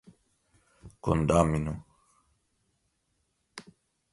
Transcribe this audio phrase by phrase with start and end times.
[1.11, 1.73] condômino